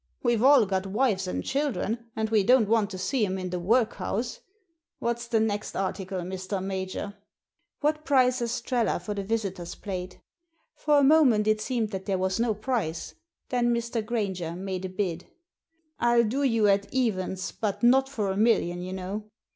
[0.23, 3.59] We've all got wives and children, and we don't want to see *em in the
[3.59, 4.39] workhouse.
[4.99, 6.59] Whaf s the next article, Mr.
[6.59, 7.13] Major?"
[7.81, 10.19] «What price Estrella for the Visitors' Plate?"
[10.83, 13.13] For a moment it seemed that there was no price.
[13.49, 14.03] Then Mr.
[14.03, 15.27] Grainger made a bid."
[16.01, 19.25] rU do you at evens, but not for a million, you know."